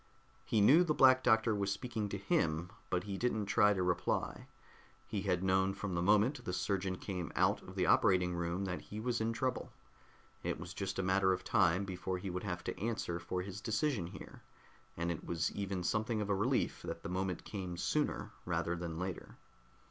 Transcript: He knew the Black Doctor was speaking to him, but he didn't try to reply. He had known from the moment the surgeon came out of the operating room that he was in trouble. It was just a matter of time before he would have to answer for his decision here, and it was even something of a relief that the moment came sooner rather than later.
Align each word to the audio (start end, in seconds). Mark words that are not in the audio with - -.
He 0.45 0.61
knew 0.61 0.83
the 0.83 0.95
Black 0.95 1.21
Doctor 1.23 1.53
was 1.53 1.71
speaking 1.71 2.09
to 2.09 2.17
him, 2.17 2.71
but 2.89 3.03
he 3.03 3.19
didn't 3.19 3.45
try 3.45 3.71
to 3.71 3.83
reply. 3.83 4.47
He 5.05 5.21
had 5.21 5.43
known 5.43 5.75
from 5.75 5.93
the 5.93 6.01
moment 6.01 6.43
the 6.43 6.53
surgeon 6.53 6.95
came 6.97 7.31
out 7.35 7.61
of 7.61 7.75
the 7.75 7.85
operating 7.85 8.33
room 8.33 8.65
that 8.65 8.81
he 8.81 8.99
was 8.99 9.21
in 9.21 9.31
trouble. 9.31 9.71
It 10.41 10.59
was 10.59 10.73
just 10.73 10.97
a 10.97 11.03
matter 11.03 11.33
of 11.33 11.43
time 11.43 11.85
before 11.85 12.17
he 12.17 12.31
would 12.31 12.43
have 12.45 12.63
to 12.63 12.79
answer 12.79 13.19
for 13.19 13.43
his 13.43 13.61
decision 13.61 14.07
here, 14.07 14.41
and 14.97 15.11
it 15.11 15.23
was 15.23 15.51
even 15.51 15.83
something 15.83 16.19
of 16.19 16.31
a 16.31 16.35
relief 16.35 16.81
that 16.81 17.03
the 17.03 17.07
moment 17.07 17.43
came 17.45 17.77
sooner 17.77 18.31
rather 18.43 18.75
than 18.75 18.97
later. 18.97 19.37